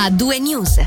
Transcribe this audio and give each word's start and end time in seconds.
A 0.00 0.10
due 0.10 0.38
news. 0.38 0.78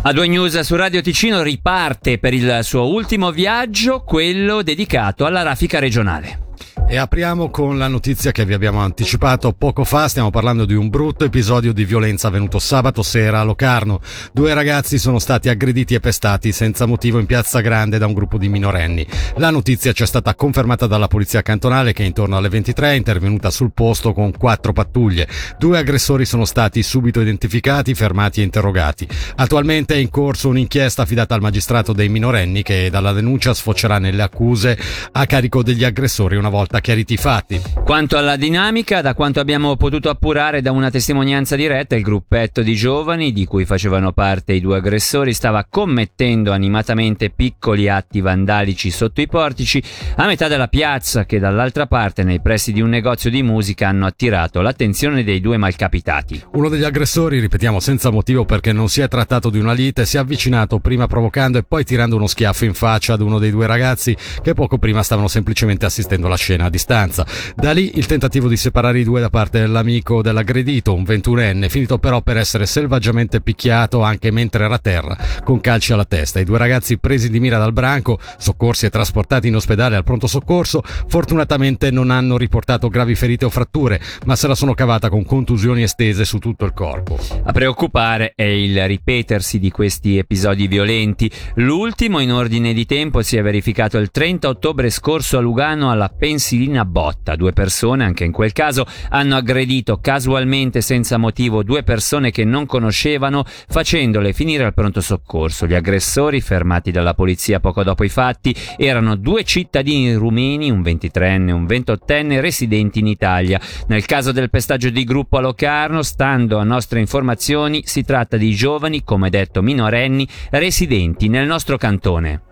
A 0.00 0.12
due 0.14 0.26
news 0.26 0.58
su 0.60 0.74
Radio 0.74 1.02
Ticino 1.02 1.42
riparte 1.42 2.16
per 2.16 2.32
il 2.32 2.60
suo 2.62 2.88
ultimo 2.88 3.30
viaggio, 3.30 4.00
quello 4.00 4.62
dedicato 4.62 5.26
alla 5.26 5.42
raffica 5.42 5.78
regionale. 5.78 6.47
E 6.90 6.96
apriamo 6.96 7.50
con 7.50 7.76
la 7.76 7.86
notizia 7.86 8.32
che 8.32 8.46
vi 8.46 8.54
abbiamo 8.54 8.80
anticipato 8.80 9.52
poco 9.52 9.84
fa, 9.84 10.08
stiamo 10.08 10.30
parlando 10.30 10.64
di 10.64 10.72
un 10.72 10.88
brutto 10.88 11.26
episodio 11.26 11.74
di 11.74 11.84
violenza 11.84 12.28
avvenuto 12.28 12.58
sabato 12.58 13.02
sera 13.02 13.40
a 13.40 13.44
Locarno. 13.44 14.00
Due 14.32 14.54
ragazzi 14.54 14.96
sono 14.96 15.18
stati 15.18 15.50
aggrediti 15.50 15.92
e 15.92 16.00
pestati 16.00 16.50
senza 16.50 16.86
motivo 16.86 17.18
in 17.18 17.26
Piazza 17.26 17.60
Grande 17.60 17.98
da 17.98 18.06
un 18.06 18.14
gruppo 18.14 18.38
di 18.38 18.48
minorenni. 18.48 19.06
La 19.36 19.50
notizia 19.50 19.92
ci 19.92 20.02
è 20.02 20.06
stata 20.06 20.34
confermata 20.34 20.86
dalla 20.86 21.08
polizia 21.08 21.42
cantonale 21.42 21.92
che 21.92 22.04
intorno 22.04 22.38
alle 22.38 22.48
23 22.48 22.92
è 22.92 22.94
intervenuta 22.94 23.50
sul 23.50 23.72
posto 23.74 24.14
con 24.14 24.32
quattro 24.32 24.72
pattuglie. 24.72 25.28
Due 25.58 25.76
aggressori 25.76 26.24
sono 26.24 26.46
stati 26.46 26.82
subito 26.82 27.20
identificati, 27.20 27.94
fermati 27.94 28.40
e 28.40 28.44
interrogati. 28.44 29.06
Attualmente 29.36 29.92
è 29.92 29.98
in 29.98 30.08
corso 30.08 30.48
un'inchiesta 30.48 31.02
affidata 31.02 31.34
al 31.34 31.42
magistrato 31.42 31.92
dei 31.92 32.08
minorenni 32.08 32.62
che 32.62 32.88
dalla 32.88 33.12
denuncia 33.12 33.52
sfocerà 33.52 33.98
nelle 33.98 34.22
accuse 34.22 34.78
a 35.12 35.26
carico 35.26 35.62
degli 35.62 35.84
aggressori 35.84 36.36
una 36.36 36.48
volta 36.48 36.76
stata 36.78 36.80
chiariti 36.80 37.14
i 37.14 37.16
fatti. 37.16 37.60
Quanto 37.84 38.16
alla 38.16 38.36
dinamica, 38.36 39.00
da 39.00 39.14
quanto 39.14 39.40
abbiamo 39.40 39.76
potuto 39.76 40.08
appurare 40.08 40.60
da 40.60 40.70
una 40.70 40.90
testimonianza 40.90 41.56
diretta, 41.56 41.96
il 41.96 42.02
gruppetto 42.02 42.62
di 42.62 42.74
giovani 42.74 43.32
di 43.32 43.44
cui 43.44 43.64
facevano 43.64 44.12
parte 44.12 44.52
i 44.52 44.60
due 44.60 44.78
aggressori 44.78 45.32
stava 45.34 45.66
commettendo 45.68 46.52
animatamente 46.52 47.30
piccoli 47.30 47.88
atti 47.88 48.20
vandalici 48.20 48.90
sotto 48.90 49.20
i 49.20 49.26
portici 49.26 49.82
a 50.16 50.26
metà 50.26 50.48
della 50.48 50.68
piazza 50.68 51.24
che 51.24 51.38
dall'altra 51.38 51.86
parte 51.86 52.22
nei 52.22 52.40
pressi 52.40 52.72
di 52.72 52.80
un 52.80 52.90
negozio 52.90 53.30
di 53.30 53.42
musica 53.42 53.88
hanno 53.88 54.06
attirato 54.06 54.60
l'attenzione 54.60 55.24
dei 55.24 55.40
due 55.40 55.56
malcapitati. 55.56 56.44
Uno 56.52 56.68
degli 56.68 56.84
aggressori, 56.84 57.40
ripetiamo 57.40 57.80
senza 57.80 58.10
motivo 58.10 58.44
perché 58.44 58.72
non 58.72 58.88
si 58.88 59.00
è 59.00 59.08
trattato 59.08 59.50
di 59.50 59.58
una 59.58 59.72
lite, 59.72 60.06
si 60.06 60.16
è 60.16 60.20
avvicinato 60.20 60.78
prima 60.78 61.06
provocando 61.06 61.58
e 61.58 61.62
poi 61.62 61.84
tirando 61.84 62.16
uno 62.16 62.26
schiaffo 62.26 62.64
in 62.64 62.74
faccia 62.74 63.14
ad 63.14 63.20
uno 63.20 63.38
dei 63.38 63.50
due 63.50 63.66
ragazzi 63.66 64.16
che 64.42 64.54
poco 64.54 64.78
prima 64.78 65.02
stavano 65.02 65.28
semplicemente 65.28 65.86
assistendo 65.86 66.26
alla 66.26 66.36
scena 66.36 66.67
distanza. 66.68 67.26
Da 67.54 67.72
lì 67.72 67.98
il 67.98 68.06
tentativo 68.06 68.48
di 68.48 68.56
separare 68.56 69.00
i 69.00 69.04
due 69.04 69.20
da 69.20 69.30
parte 69.30 69.60
dell'amico 69.60 70.22
dell'aggredito, 70.22 70.94
un 70.94 71.04
ventunenne, 71.04 71.68
finito 71.68 71.98
però 71.98 72.20
per 72.22 72.36
essere 72.36 72.66
selvaggiamente 72.66 73.40
picchiato 73.40 74.02
anche 74.02 74.30
mentre 74.30 74.64
era 74.64 74.74
a 74.74 74.78
terra, 74.78 75.16
con 75.44 75.60
calci 75.60 75.92
alla 75.92 76.04
testa. 76.04 76.40
I 76.40 76.44
due 76.44 76.58
ragazzi 76.58 76.98
presi 76.98 77.30
di 77.30 77.40
mira 77.40 77.58
dal 77.58 77.72
branco, 77.72 78.18
soccorsi 78.36 78.86
e 78.86 78.90
trasportati 78.90 79.48
in 79.48 79.56
ospedale 79.56 79.96
al 79.96 80.04
pronto 80.04 80.26
soccorso, 80.26 80.82
fortunatamente 80.82 81.90
non 81.90 82.10
hanno 82.10 82.36
riportato 82.36 82.88
gravi 82.88 83.14
ferite 83.14 83.44
o 83.44 83.50
fratture, 83.50 84.00
ma 84.26 84.36
se 84.36 84.46
la 84.46 84.54
sono 84.54 84.74
cavata 84.74 85.08
con 85.08 85.24
contusioni 85.24 85.82
estese 85.82 86.24
su 86.24 86.38
tutto 86.38 86.64
il 86.64 86.72
corpo. 86.72 87.18
A 87.44 87.52
preoccupare 87.52 88.32
è 88.34 88.44
il 88.44 88.86
ripetersi 88.86 89.58
di 89.58 89.70
questi 89.70 90.18
episodi 90.18 90.66
violenti. 90.66 91.30
L'ultimo 91.54 92.20
in 92.20 92.32
ordine 92.32 92.72
di 92.72 92.86
tempo 92.86 93.22
si 93.22 93.36
è 93.36 93.42
verificato 93.42 93.98
il 93.98 94.10
30 94.10 94.48
ottobre 94.48 94.90
scorso 94.90 95.38
a 95.38 95.40
Lugano 95.40 95.90
alla 95.90 96.08
Pensilvania 96.08 96.57
Marsilina 96.58 96.84
Botta. 96.84 97.36
Due 97.36 97.52
persone, 97.52 98.04
anche 98.04 98.24
in 98.24 98.32
quel 98.32 98.52
caso, 98.52 98.84
hanno 99.10 99.36
aggredito 99.36 99.98
casualmente 100.00 100.80
senza 100.80 101.16
motivo 101.16 101.62
due 101.62 101.84
persone 101.84 102.32
che 102.32 102.44
non 102.44 102.66
conoscevano, 102.66 103.44
facendole 103.46 104.32
finire 104.32 104.64
al 104.64 104.74
pronto 104.74 105.00
soccorso. 105.00 105.66
Gli 105.66 105.74
aggressori, 105.74 106.40
fermati 106.40 106.90
dalla 106.90 107.14
polizia 107.14 107.60
poco 107.60 107.84
dopo 107.84 108.02
i 108.02 108.08
fatti, 108.08 108.54
erano 108.76 109.14
due 109.14 109.44
cittadini 109.44 110.12
rumeni, 110.14 110.70
un 110.70 110.80
23enne 110.80 111.48
e 111.48 111.52
un 111.52 111.64
28enne, 111.64 112.40
residenti 112.40 112.98
in 112.98 113.06
Italia. 113.06 113.60
Nel 113.86 114.04
caso 114.04 114.32
del 114.32 114.50
pestaggio 114.50 114.90
di 114.90 115.04
gruppo 115.04 115.38
a 115.38 115.40
Locarno, 115.40 116.02
stando 116.02 116.58
a 116.58 116.64
nostre 116.64 116.98
informazioni, 116.98 117.82
si 117.84 118.02
tratta 118.02 118.36
di 118.36 118.52
giovani, 118.54 119.04
come 119.04 119.30
detto 119.30 119.62
minorenni, 119.62 120.26
residenti 120.50 121.28
nel 121.28 121.46
nostro 121.46 121.76
cantone. 121.76 122.47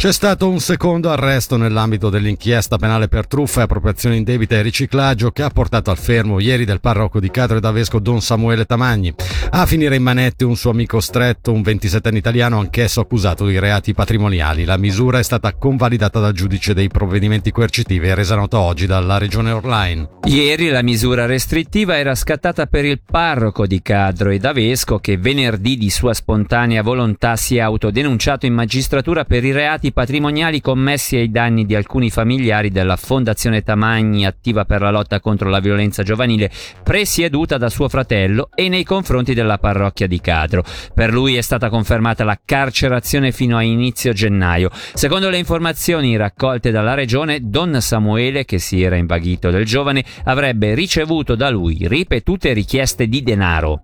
C'è 0.00 0.12
stato 0.12 0.48
un 0.48 0.60
secondo 0.60 1.10
arresto 1.10 1.58
nell'ambito 1.58 2.08
dell'inchiesta 2.08 2.78
penale 2.78 3.08
per 3.08 3.26
truffa 3.26 3.64
appropriazione 3.64 4.16
indebita 4.16 4.56
e 4.56 4.62
riciclaggio 4.62 5.30
che 5.30 5.42
ha 5.42 5.50
portato 5.50 5.90
al 5.90 5.98
fermo 5.98 6.40
ieri 6.40 6.64
del 6.64 6.80
parroco 6.80 7.20
di 7.20 7.30
Cadro 7.30 7.58
e 7.58 7.60
d'Avesco 7.60 7.98
Don 7.98 8.22
Samuele 8.22 8.64
Tamagni. 8.64 9.12
A 9.50 9.66
finire 9.66 9.96
in 9.96 10.02
manette 10.02 10.46
un 10.46 10.56
suo 10.56 10.70
amico 10.70 11.00
stretto, 11.00 11.52
un 11.52 11.60
27enne 11.60 12.16
italiano 12.16 12.60
anch'esso 12.60 13.00
accusato 13.00 13.44
di 13.44 13.58
reati 13.58 13.92
patrimoniali. 13.92 14.64
La 14.64 14.78
misura 14.78 15.18
è 15.18 15.22
stata 15.22 15.52
convalidata 15.52 16.18
dal 16.18 16.32
giudice 16.32 16.72
dei 16.72 16.88
provvedimenti 16.88 17.50
coercitivi 17.50 18.06
e 18.06 18.14
resa 18.14 18.36
nota 18.36 18.58
oggi 18.58 18.86
dalla 18.86 19.18
regione 19.18 19.50
Orline. 19.50 20.08
Ieri 20.24 20.68
la 20.70 20.82
misura 20.82 21.26
restrittiva 21.26 21.98
era 21.98 22.14
scattata 22.14 22.66
per 22.66 22.86
il 22.86 23.02
parroco 23.04 23.66
di 23.66 23.82
Cadro 23.82 24.30
e 24.30 24.38
d'Avesco 24.38 24.98
che 24.98 25.18
venerdì 25.18 25.76
di 25.76 25.90
sua 25.90 26.14
spontanea 26.14 26.82
volontà 26.82 27.36
si 27.36 27.56
è 27.56 27.60
autodenunciato 27.60 28.46
in 28.46 28.54
magistratura 28.54 29.24
per 29.24 29.44
i 29.50 29.52
reati 29.52 29.92
patrimoniali 29.92 30.60
commessi 30.60 31.16
ai 31.16 31.30
danni 31.30 31.66
di 31.66 31.74
alcuni 31.74 32.08
familiari 32.08 32.70
della 32.70 32.96
Fondazione 32.96 33.62
Tamagni 33.62 34.24
attiva 34.24 34.64
per 34.64 34.80
la 34.80 34.90
lotta 34.90 35.20
contro 35.20 35.48
la 35.50 35.58
violenza 35.58 36.02
giovanile 36.02 36.50
presieduta 36.82 37.58
da 37.58 37.68
suo 37.68 37.88
fratello 37.88 38.50
e 38.54 38.68
nei 38.68 38.84
confronti 38.84 39.34
della 39.34 39.58
parrocchia 39.58 40.06
di 40.06 40.20
Cadro. 40.20 40.64
Per 40.94 41.12
lui 41.12 41.36
è 41.36 41.40
stata 41.40 41.68
confermata 41.68 42.22
la 42.24 42.38
carcerazione 42.42 43.32
fino 43.32 43.56
a 43.56 43.62
inizio 43.62 44.12
gennaio. 44.12 44.70
Secondo 44.72 45.28
le 45.28 45.38
informazioni 45.38 46.16
raccolte 46.16 46.70
dalla 46.70 46.94
regione, 46.94 47.40
Don 47.42 47.80
Samuele, 47.80 48.44
che 48.44 48.58
si 48.58 48.82
era 48.82 48.96
invaghito 48.96 49.50
del 49.50 49.64
giovane, 49.64 50.04
avrebbe 50.24 50.74
ricevuto 50.74 51.34
da 51.34 51.50
lui 51.50 51.86
ripetute 51.88 52.52
richieste 52.52 53.08
di 53.08 53.22
denaro 53.22 53.82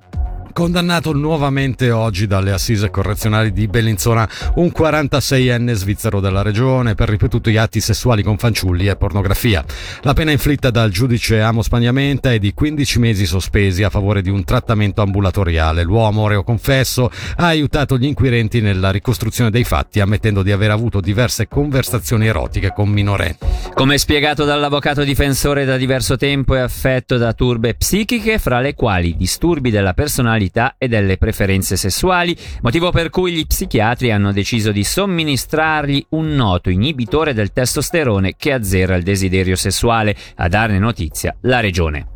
condannato 0.57 1.13
nuovamente 1.13 1.91
oggi 1.91 2.27
dalle 2.27 2.51
assise 2.51 2.89
correzionali 2.89 3.53
di 3.53 3.67
Bellinzona 3.67 4.27
un 4.55 4.73
46enne 4.75 5.73
svizzero 5.73 6.19
della 6.19 6.41
regione 6.41 6.95
per 6.95 7.11
ripetuti 7.11 7.55
atti 7.59 7.79
sessuali 7.79 8.23
con 8.23 8.39
fanciulli 8.39 8.87
e 8.87 8.97
pornografia. 8.97 9.63
La 10.01 10.15
pena 10.15 10.31
inflitta 10.31 10.71
dal 10.71 10.89
giudice 10.89 11.43
Amos 11.43 11.69
Pagnamenta 11.69 12.33
è 12.33 12.39
di 12.39 12.55
15 12.55 12.99
mesi 13.01 13.27
sospesi 13.27 13.83
a 13.83 13.91
favore 13.91 14.23
di 14.23 14.31
un 14.31 14.45
trattamento 14.45 15.03
ambulatoriale. 15.03 15.83
L'uomo, 15.83 16.27
reo 16.27 16.43
confesso, 16.43 17.11
ha 17.37 17.45
aiutato 17.45 17.99
gli 17.99 18.07
inquirenti 18.07 18.63
nella 18.63 18.91
ricostruzione 18.91 19.51
dei 19.51 19.65
fatti, 19.65 20.01
ammettendo 20.01 20.43
di 20.43 20.53
aver 20.53 20.71
avuto 20.71 21.03
diverse 21.03 21.49
conversazioni 21.49 22.29
erotiche 22.29 22.73
con 22.73 22.89
minorenni. 22.89 23.37
Come 23.75 23.99
spiegato 23.99 24.47
dall'avvocato 24.47 25.05
difensore 25.05 25.67
da 25.67 25.77
diverso 25.77 26.17
tempo 26.17 26.55
è 26.55 26.61
affetto 26.61 27.19
da 27.19 27.35
turbe 27.35 27.75
psichiche, 27.75 28.39
fra 28.39 28.61
le 28.61 28.73
quali 28.73 29.17
disturbi 29.19 29.71
della 29.71 29.93
personalità 29.93 30.45
sessualità 30.47 30.75
e 30.79 30.89
delle 30.89 31.17
preferenze 31.17 31.77
sessuali, 31.77 32.37
motivo 32.63 32.91
per 32.91 33.11
cui 33.11 33.33
gli 33.33 33.47
psichiatri 33.47 34.11
hanno 34.11 34.33
deciso 34.33 34.73
di 34.73 34.85
somministrargli 34.85 36.05
un 36.11 36.35
noto 36.35 36.71
inibitore 36.71 37.35
del 37.35 37.53
testosterone 37.53 38.35
che 38.37 38.53
azzera 38.53 38.95
il 38.95 39.03
desiderio 39.03 39.57
sessuale. 39.57 40.17
A 40.37 40.49
darne 40.49 40.79
notizia 40.79 41.37
la 41.43 41.61
regione. 41.61 42.16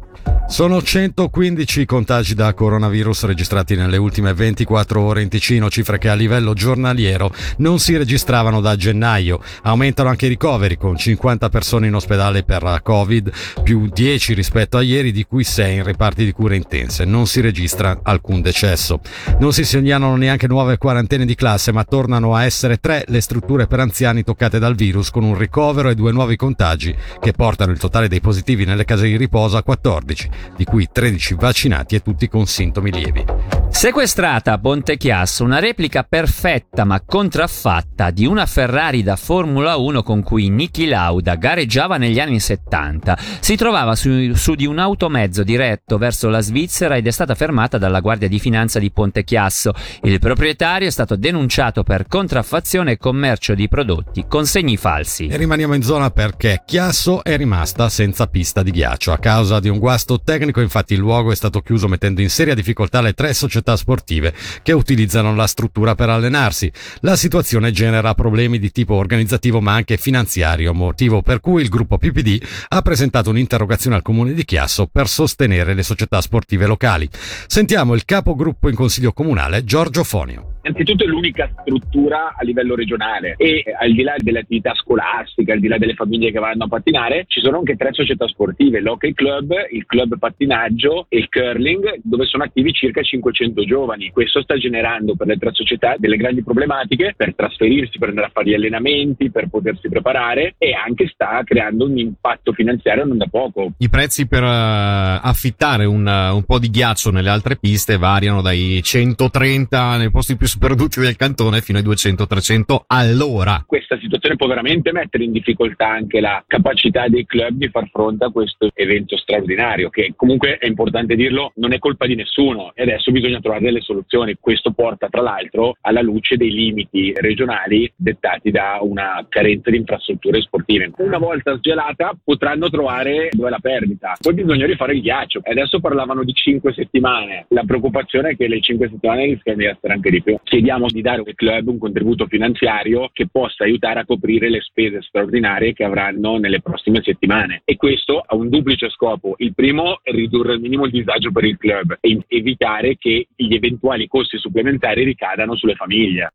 Sono 0.50 0.82
115 0.82 1.86
contagi 1.86 2.34
da 2.34 2.52
coronavirus 2.52 3.22
registrati 3.22 3.76
nelle 3.76 3.96
ultime 3.96 4.34
24 4.34 5.00
ore 5.00 5.22
in 5.22 5.28
Ticino, 5.28 5.70
cifre 5.70 5.96
che 5.96 6.08
a 6.08 6.14
livello 6.14 6.54
giornaliero 6.54 7.32
non 7.58 7.78
si 7.78 7.96
registravano 7.96 8.60
da 8.60 8.74
gennaio. 8.74 9.40
Aumentano 9.62 10.08
anche 10.08 10.26
i 10.26 10.28
ricoveri 10.28 10.76
con 10.76 10.96
50 10.96 11.48
persone 11.48 11.86
in 11.86 11.94
ospedale 11.94 12.42
per 12.42 12.80
Covid, 12.82 13.30
più 13.62 13.86
10 13.86 14.34
rispetto 14.34 14.76
a 14.76 14.82
ieri, 14.82 15.12
di 15.12 15.24
cui 15.24 15.44
6 15.44 15.76
in 15.76 15.84
reparti 15.84 16.24
di 16.24 16.32
cure 16.32 16.56
intense. 16.56 17.04
Non 17.04 17.28
si 17.28 17.40
registra 17.40 18.00
alcun 18.02 18.42
decesso. 18.42 19.00
Non 19.38 19.52
si 19.52 19.64
segnalano 19.64 20.16
neanche 20.16 20.48
nuove 20.48 20.78
quarantene 20.78 21.26
di 21.26 21.36
classe, 21.36 21.70
ma 21.70 21.84
tornano 21.84 22.34
a 22.34 22.44
essere 22.44 22.78
tre 22.78 23.04
le 23.06 23.20
strutture 23.20 23.68
per 23.68 23.78
anziani 23.78 24.24
toccate 24.24 24.58
dal 24.58 24.74
virus 24.74 25.10
con 25.10 25.22
un 25.22 25.38
ricovero 25.38 25.90
e 25.90 25.94
due 25.94 26.10
nuovi 26.10 26.34
contagi 26.34 26.92
che 27.20 27.32
portano 27.32 27.70
il 27.70 27.78
totale 27.78 28.08
dei 28.08 28.20
positivi 28.20 28.64
nelle 28.64 28.84
case 28.84 29.06
di 29.06 29.16
riposo 29.16 29.56
a 29.56 29.62
14 29.62 30.39
di 30.56 30.64
cui 30.64 30.88
13 30.90 31.34
vaccinati 31.34 31.94
e 31.94 32.00
tutti 32.00 32.28
con 32.28 32.46
sintomi 32.46 32.92
lievi. 32.92 33.24
Sequestrata 33.70 34.52
a 34.52 34.58
Ponte 34.58 34.98
Chiasso 34.98 35.42
una 35.42 35.58
replica 35.58 36.02
perfetta 36.02 36.84
ma 36.84 37.00
contraffatta 37.00 38.10
di 38.10 38.26
una 38.26 38.44
Ferrari 38.44 39.02
da 39.02 39.16
Formula 39.16 39.76
1 39.76 40.02
con 40.02 40.22
cui 40.22 40.50
Niki 40.50 40.86
Lauda 40.86 41.36
gareggiava 41.36 41.96
negli 41.96 42.20
anni 42.20 42.40
70. 42.40 43.16
Si 43.40 43.56
trovava 43.56 43.94
su, 43.94 44.34
su, 44.34 44.54
di 44.54 44.66
un 44.66 44.78
automezzo 44.78 45.42
diretto 45.44 45.96
verso 45.96 46.28
la 46.28 46.40
Svizzera 46.40 46.96
ed 46.96 47.06
è 47.06 47.10
stata 47.10 47.34
fermata 47.34 47.78
dalla 47.78 48.00
Guardia 48.00 48.28
di 48.28 48.38
Finanza 48.38 48.78
di 48.78 48.90
Ponte 48.90 49.24
Chiasso. 49.24 49.72
Il 50.02 50.18
proprietario 50.18 50.88
è 50.88 50.90
stato 50.90 51.16
denunciato 51.16 51.82
per 51.82 52.06
contraffazione 52.06 52.92
e 52.92 52.98
commercio 52.98 53.54
di 53.54 53.68
prodotti 53.68 54.26
con 54.28 54.44
segni 54.44 54.76
falsi. 54.76 55.28
E 55.28 55.36
rimaniamo 55.38 55.74
in 55.74 55.82
zona 55.82 56.10
perché 56.10 56.64
Chiasso 56.66 57.24
è 57.24 57.36
rimasta 57.36 57.88
senza 57.88 58.26
pista 58.26 58.62
di 58.62 58.72
ghiaccio 58.72 59.12
a 59.12 59.18
causa 59.18 59.58
di 59.58 59.70
un 59.70 59.78
guasto 59.78 60.20
tecnico, 60.30 60.60
infatti 60.60 60.92
il 60.94 61.00
luogo 61.00 61.32
è 61.32 61.34
stato 61.34 61.60
chiuso 61.60 61.88
mettendo 61.88 62.20
in 62.20 62.30
seria 62.30 62.54
difficoltà 62.54 63.00
le 63.00 63.14
tre 63.14 63.34
società 63.34 63.76
sportive 63.76 64.32
che 64.62 64.70
utilizzano 64.70 65.34
la 65.34 65.48
struttura 65.48 65.96
per 65.96 66.08
allenarsi. 66.08 66.70
La 67.00 67.16
situazione 67.16 67.72
genera 67.72 68.14
problemi 68.14 68.60
di 68.60 68.70
tipo 68.70 68.94
organizzativo 68.94 69.60
ma 69.60 69.74
anche 69.74 69.96
finanziario, 69.96 70.72
motivo 70.72 71.20
per 71.20 71.40
cui 71.40 71.62
il 71.62 71.68
gruppo 71.68 71.98
PPD 71.98 72.40
ha 72.68 72.80
presentato 72.80 73.30
un'interrogazione 73.30 73.96
al 73.96 74.02
comune 74.02 74.32
di 74.32 74.44
Chiasso 74.44 74.86
per 74.86 75.08
sostenere 75.08 75.74
le 75.74 75.82
società 75.82 76.20
sportive 76.20 76.66
locali. 76.66 77.08
Sentiamo 77.48 77.94
il 77.94 78.04
capogruppo 78.04 78.68
in 78.68 78.76
consiglio 78.76 79.12
comunale 79.12 79.64
Giorgio 79.64 80.04
Fonio. 80.04 80.59
Innanzitutto 80.70 81.02
è 81.02 81.08
l'unica 81.08 81.50
struttura 81.60 82.36
a 82.38 82.44
livello 82.44 82.76
regionale 82.76 83.34
e 83.36 83.64
al 83.76 83.92
di 83.92 84.02
là 84.02 84.14
delle 84.16 84.38
attività 84.40 84.72
scolastiche, 84.74 85.50
al 85.50 85.58
di 85.58 85.66
là 85.66 85.78
delle 85.78 85.94
famiglie 85.94 86.30
che 86.30 86.38
vanno 86.38 86.64
a 86.64 86.68
pattinare, 86.68 87.24
ci 87.26 87.40
sono 87.40 87.58
anche 87.58 87.74
tre 87.74 87.92
società 87.92 88.28
sportive, 88.28 88.80
l'Hockey 88.80 89.12
Club, 89.12 89.52
il 89.72 89.84
Club 89.84 90.16
Pattinaggio 90.16 91.06
e 91.08 91.18
il 91.18 91.28
Curling, 91.28 92.00
dove 92.04 92.24
sono 92.26 92.44
attivi 92.44 92.72
circa 92.72 93.02
500 93.02 93.64
giovani. 93.64 94.10
Questo 94.10 94.42
sta 94.42 94.56
generando 94.56 95.16
per 95.16 95.26
le 95.26 95.38
tre 95.38 95.50
società 95.52 95.96
delle 95.98 96.16
grandi 96.16 96.44
problematiche 96.44 97.14
per 97.16 97.34
trasferirsi, 97.34 97.98
per 97.98 98.10
andare 98.10 98.28
a 98.28 98.30
fare 98.32 98.50
gli 98.50 98.54
allenamenti, 98.54 99.30
per 99.32 99.48
potersi 99.48 99.88
preparare 99.88 100.54
e 100.56 100.72
anche 100.72 101.08
sta 101.12 101.42
creando 101.44 101.86
un 101.86 101.98
impatto 101.98 102.52
finanziario 102.52 103.04
non 103.04 103.18
da 103.18 103.26
poco. 103.26 103.72
I 103.78 103.88
prezzi 103.88 104.28
per 104.28 104.44
uh, 104.44 104.46
affittare 104.46 105.84
un, 105.84 106.06
uh, 106.06 106.36
un 106.36 106.44
po' 106.44 106.60
di 106.60 106.70
ghiaccio 106.70 107.10
nelle 107.10 107.30
altre 107.30 107.56
piste 107.56 107.98
variano 107.98 108.40
dai 108.40 108.80
130 108.80 109.96
nei 109.96 110.10
posti 110.10 110.36
più 110.36 110.46
sperduti 110.60 111.00
del 111.00 111.16
cantone 111.16 111.62
fino 111.62 111.78
ai 111.78 111.84
200-300 111.84 112.82
all'ora. 112.88 113.64
Questa 113.66 113.98
situazione 113.98 114.36
può 114.36 114.46
veramente 114.46 114.92
mettere 114.92 115.24
in 115.24 115.32
difficoltà 115.32 115.88
anche 115.88 116.20
la 116.20 116.44
capacità 116.46 117.08
dei 117.08 117.24
club 117.24 117.52
di 117.54 117.70
far 117.70 117.88
fronte 117.90 118.26
a 118.26 118.30
questo 118.30 118.70
evento 118.74 119.16
straordinario, 119.16 119.88
che 119.88 120.12
comunque 120.14 120.58
è 120.58 120.66
importante 120.66 121.16
dirlo, 121.16 121.52
non 121.54 121.72
è 121.72 121.78
colpa 121.78 122.06
di 122.06 122.14
nessuno 122.14 122.72
e 122.74 122.82
adesso 122.82 123.10
bisogna 123.10 123.40
trovare 123.40 123.64
delle 123.64 123.80
soluzioni. 123.80 124.36
Questo 124.38 124.72
porta 124.72 125.08
tra 125.08 125.22
l'altro 125.22 125.78
alla 125.80 126.02
luce 126.02 126.36
dei 126.36 126.52
limiti 126.52 127.10
regionali 127.16 127.90
dettati 127.96 128.50
da 128.50 128.80
una 128.82 129.24
carenza 129.30 129.70
di 129.70 129.78
infrastrutture 129.78 130.42
sportive. 130.42 130.90
Una 130.98 131.16
volta 131.16 131.56
sgelata 131.56 132.12
potranno 132.22 132.68
trovare 132.68 133.30
dove 133.32 133.48
la 133.48 133.60
perdita, 133.60 134.12
poi 134.20 134.34
bisogna 134.34 134.66
rifare 134.66 134.92
il 134.92 135.00
ghiaccio. 135.00 135.40
Adesso 135.42 135.80
parlavano 135.80 136.22
di 136.22 136.34
5 136.34 136.74
settimane, 136.74 137.46
la 137.48 137.64
preoccupazione 137.64 138.32
è 138.32 138.36
che 138.36 138.46
le 138.46 138.60
5 138.60 138.90
settimane 138.90 139.24
rischiano 139.24 139.56
di 139.56 139.64
essere 139.64 139.94
anche 139.94 140.10
di 140.10 140.22
più 140.22 140.38
chiediamo 140.42 140.86
di 140.88 141.00
dare 141.00 141.22
al 141.24 141.34
club 141.34 141.68
un 141.68 141.78
contributo 141.78 142.26
finanziario 142.26 143.10
che 143.12 143.28
possa 143.30 143.64
aiutare 143.64 144.00
a 144.00 144.04
coprire 144.04 144.48
le 144.48 144.60
spese 144.60 145.02
straordinarie 145.02 145.72
che 145.72 145.84
avranno 145.84 146.38
nelle 146.38 146.60
prossime 146.60 147.02
settimane. 147.02 147.62
E 147.64 147.76
questo 147.76 148.22
ha 148.24 148.34
un 148.34 148.48
duplice 148.48 148.88
scopo. 148.90 149.34
Il 149.38 149.54
primo 149.54 150.00
è 150.02 150.10
ridurre 150.10 150.52
al 150.52 150.60
minimo 150.60 150.86
il 150.86 150.92
disagio 150.92 151.30
per 151.30 151.44
il 151.44 151.56
club 151.56 151.98
e 152.00 152.18
evitare 152.28 152.96
che 152.96 153.28
gli 153.34 153.54
eventuali 153.54 154.08
costi 154.08 154.38
supplementari 154.38 155.04
ricadano 155.04 155.54
sulle 155.56 155.74
famiglie. 155.74 156.32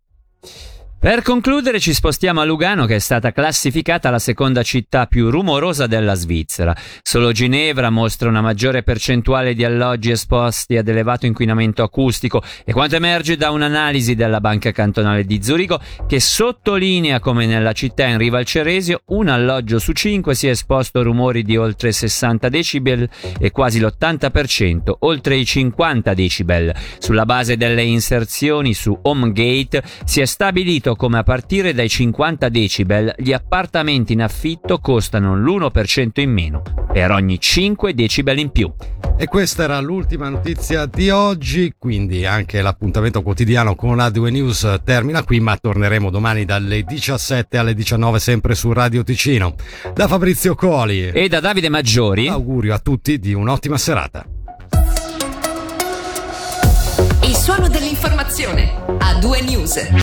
Per 1.05 1.21
concludere 1.21 1.79
ci 1.79 1.93
spostiamo 1.93 2.41
a 2.41 2.45
Lugano 2.45 2.87
che 2.87 2.95
è 2.95 2.99
stata 2.99 3.31
classificata 3.31 4.09
la 4.09 4.17
seconda 4.17 4.63
città 4.63 5.05
più 5.05 5.29
rumorosa 5.29 5.85
della 5.85 6.15
Svizzera. 6.15 6.75
Solo 7.03 7.31
Ginevra 7.31 7.91
mostra 7.91 8.27
una 8.27 8.41
maggiore 8.41 8.81
percentuale 8.81 9.53
di 9.53 9.63
alloggi 9.63 10.09
esposti 10.09 10.77
ad 10.77 10.87
elevato 10.87 11.27
inquinamento 11.27 11.83
acustico 11.83 12.41
e 12.65 12.73
quanto 12.73 12.95
emerge 12.95 13.37
da 13.37 13.51
un'analisi 13.51 14.15
della 14.15 14.39
Banca 14.41 14.71
Cantonale 14.71 15.25
di 15.25 15.43
Zurigo 15.43 15.79
che 16.07 16.19
sottolinea 16.19 17.19
come 17.19 17.45
nella 17.45 17.73
città 17.73 18.07
in 18.07 18.17
riva 18.17 18.39
al 18.39 18.45
Ceresio 18.45 19.03
un 19.09 19.27
alloggio 19.27 19.77
su 19.77 19.91
cinque 19.91 20.33
sia 20.33 20.49
esposto 20.49 20.97
a 20.97 21.03
rumori 21.03 21.43
di 21.43 21.55
oltre 21.55 21.91
60 21.91 22.49
decibel 22.49 23.07
e 23.37 23.51
quasi 23.51 23.79
l'80% 23.79 24.91
oltre 25.01 25.35
i 25.35 25.45
50 25.45 26.15
decibel. 26.15 26.73
Sulla 26.97 27.25
base 27.25 27.57
delle 27.57 27.83
inserzioni 27.83 28.73
su 28.73 28.97
HomeGate 29.03 29.83
si 30.03 30.19
è 30.19 30.25
stabilito 30.25 30.93
come 30.95 31.17
a 31.17 31.23
partire 31.23 31.73
dai 31.73 31.89
50 31.89 32.49
decibel 32.49 33.13
gli 33.17 33.33
appartamenti 33.33 34.13
in 34.13 34.21
affitto 34.21 34.79
costano 34.79 35.35
l'1% 35.35 36.19
in 36.21 36.31
meno 36.31 36.61
per 36.91 37.11
ogni 37.11 37.39
5 37.39 37.93
decibel 37.93 38.39
in 38.39 38.51
più. 38.51 38.71
E 39.17 39.27
questa 39.27 39.63
era 39.63 39.79
l'ultima 39.79 40.27
notizia 40.27 40.85
di 40.85 41.09
oggi, 41.09 41.73
quindi 41.77 42.25
anche 42.25 42.61
l'appuntamento 42.61 43.21
quotidiano 43.21 43.73
con 43.75 43.95
la 43.95 44.09
2 44.09 44.29
News 44.29 44.79
termina 44.83 45.23
qui, 45.23 45.39
ma 45.39 45.55
torneremo 45.55 46.09
domani 46.09 46.43
dalle 46.43 46.83
17 46.83 47.57
alle 47.57 47.73
19 47.73 48.19
sempre 48.19 48.55
su 48.55 48.73
Radio 48.73 49.03
Ticino. 49.03 49.55
Da 49.93 50.07
Fabrizio 50.07 50.55
Coli 50.55 51.09
e 51.09 51.29
da 51.29 51.39
Davide 51.39 51.69
Maggiori, 51.69 52.27
augurio 52.27 52.73
a 52.73 52.79
tutti 52.79 53.17
di 53.17 53.33
un'ottima 53.33 53.77
serata. 53.77 54.25
Il 57.23 57.35
suono 57.35 57.67
dell'informazione 57.67 58.73
a 58.99 59.15
2 59.19 59.41
News. 59.41 59.89